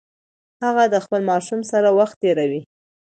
هغه 0.63 0.83
د 0.93 0.95
خپل 1.05 1.21
ماشوم 1.29 1.59
سره 1.71 1.89
وخت 1.99 2.15
تیروي. 2.23 2.61